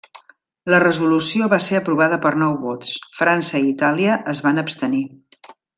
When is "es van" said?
4.35-4.63